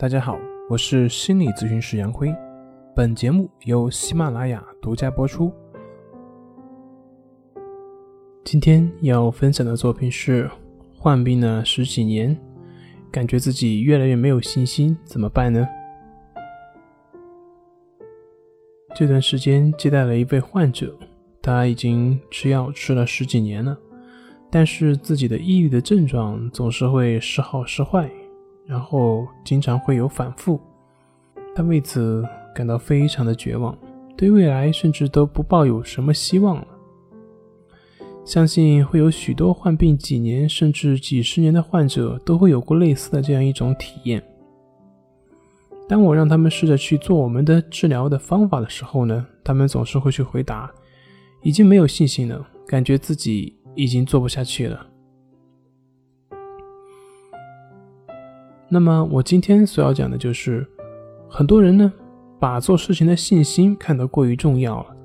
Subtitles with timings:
[0.00, 2.32] 大家好，我是心理咨询师杨辉，
[2.94, 5.52] 本节目由喜马拉雅独家播出。
[8.44, 10.48] 今天要分享的作品是：
[10.96, 12.38] 患病了十几年，
[13.10, 15.66] 感觉自己越来越没有信心，怎么办呢？
[18.94, 20.96] 这段时间接待了一位患者，
[21.42, 23.76] 他已经吃药吃了十几年了，
[24.48, 28.08] 但是自己的抑郁的症状总是会时好时坏。
[28.68, 30.60] 然后经常会有反复，
[31.56, 32.22] 他为此
[32.54, 33.74] 感到非常的绝望，
[34.14, 36.66] 对未来甚至都不抱有什么希望了。
[38.26, 44.22] 相信会有许多患病几年甚至几十年的患者都会有过类似的这样一种体验。
[45.88, 50.70] 当我让他们试着去做我们的治疗的方法的时候呢，他们总是会去回答，
[51.42, 54.86] 已经没有信心了，感觉自己已经做不下去了。
[58.70, 60.66] 那么我今天所要讲的就是，
[61.28, 61.92] 很多人呢
[62.38, 64.96] 把做事情的信心看得过于重要了，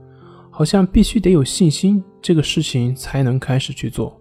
[0.50, 4.20] 好像必须得有信心，这个事情才能开始去做。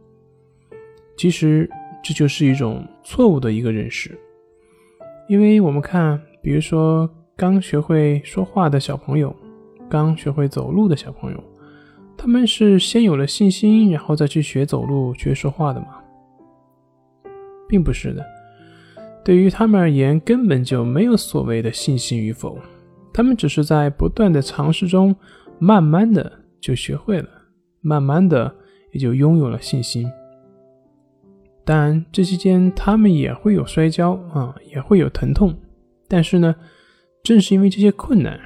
[1.17, 1.69] 其实
[2.03, 4.17] 这就是一种错误的一个认识，
[5.29, 9.35] 因为我们看，比如说刚学会说话的小朋友，
[9.91, 11.45] 刚学会走路的小朋友，
[12.17, 15.89] 他们是先有了信心，然后再去学走路、学说话的吗？
[17.69, 18.25] 并不是的。
[19.25, 22.59] 对于他们而言，根本就没有所谓的信心与否，
[23.13, 25.15] 他们只是在不断的尝试中，
[25.59, 27.29] 慢慢的就学会了，
[27.81, 28.53] 慢慢的
[28.93, 30.11] 也就拥有了信心。
[31.65, 35.55] 当然，这期间他们也会有摔跤啊，也会有疼痛，
[36.09, 36.53] 但是呢，
[37.23, 38.41] 正是因为这些困难，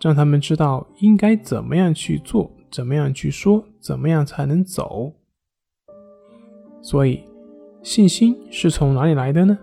[0.00, 5.12] 让他们知道应该怎么样去做，怎么样去说，怎么样才能走。
[6.80, 7.20] 所以，
[7.82, 9.58] 信心是从哪里来的呢？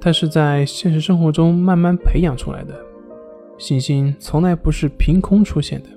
[0.00, 2.74] 它是在现实生活中慢慢培养出来的，
[3.58, 5.88] 信心从来不是凭空出现的，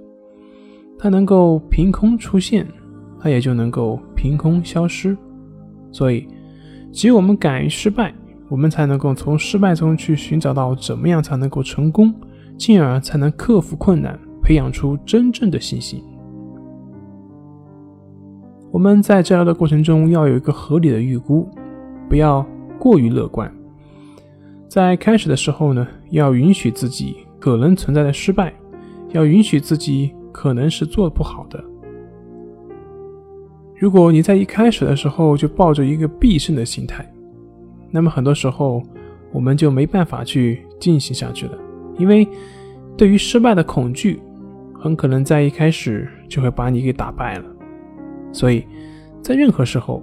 [0.99, 2.67] 它能够凭空出现，
[3.19, 5.17] 它也就能够凭空消失。
[5.89, 6.27] 所以，
[6.91, 8.13] 只有我们敢于失败，
[8.49, 12.13] 我们才能够从失败中去寻找到怎么样才能够成功，
[12.57, 16.03] 进而才能克服困难，培养出真正的信心。
[18.69, 21.47] 我们在治疗的过程中要有一个合理的预估，
[22.09, 22.45] 不要
[22.77, 23.49] 过于乐观。
[24.73, 28.51] 在开始的时候呢，要允许自己可能存在的失败，
[29.11, 31.63] 要允许自己可能是做不好的。
[33.77, 37.07] 如果你在一开始的时候就抱着一个必胜的心态，
[37.91, 38.81] 那么很多时候
[39.31, 41.55] 我们就没办法去进行下去了，
[41.99, 42.27] 因为
[42.97, 44.19] 对于失败的恐惧，
[44.73, 47.45] 很可能在一开始就会把你给打败了。
[48.31, 48.65] 所以
[49.21, 50.01] 在任何时候，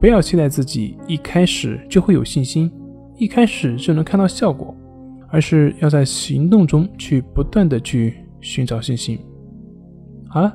[0.00, 2.70] 不要期待自己一开始就会有信心。
[3.16, 4.76] 一开始就能看到效果，
[5.28, 9.18] 而是要在行动中去不断的去寻找信心。
[10.28, 10.52] 好了，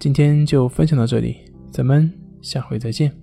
[0.00, 1.36] 今天就分享到这里，
[1.70, 3.21] 咱们下回再见。